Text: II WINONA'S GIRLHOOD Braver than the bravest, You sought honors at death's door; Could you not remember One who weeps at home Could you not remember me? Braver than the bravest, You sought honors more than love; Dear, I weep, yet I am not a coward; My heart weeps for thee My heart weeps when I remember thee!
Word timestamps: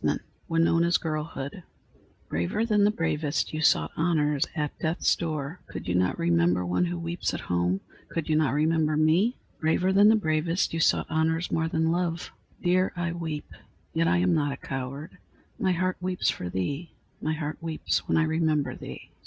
II 0.03 0.15
WINONA'S 0.49 0.97
GIRLHOOD 0.97 1.61
Braver 2.27 2.65
than 2.65 2.83
the 2.85 2.89
bravest, 2.89 3.53
You 3.53 3.61
sought 3.61 3.91
honors 3.95 4.47
at 4.55 4.71
death's 4.79 5.15
door; 5.15 5.59
Could 5.67 5.87
you 5.87 5.93
not 5.93 6.17
remember 6.17 6.65
One 6.65 6.85
who 6.85 6.97
weeps 6.97 7.35
at 7.35 7.41
home 7.41 7.81
Could 8.09 8.27
you 8.27 8.35
not 8.35 8.55
remember 8.55 8.97
me? 8.97 9.37
Braver 9.59 9.93
than 9.93 10.09
the 10.09 10.15
bravest, 10.15 10.73
You 10.73 10.79
sought 10.79 11.05
honors 11.07 11.51
more 11.51 11.67
than 11.67 11.91
love; 11.91 12.31
Dear, 12.63 12.91
I 12.95 13.11
weep, 13.11 13.53
yet 13.93 14.07
I 14.07 14.17
am 14.17 14.33
not 14.33 14.51
a 14.51 14.57
coward; 14.57 15.19
My 15.59 15.73
heart 15.73 15.97
weeps 16.01 16.31
for 16.31 16.49
thee 16.49 16.93
My 17.21 17.33
heart 17.33 17.59
weeps 17.61 18.07
when 18.07 18.17
I 18.17 18.23
remember 18.23 18.75
thee! 18.75 19.11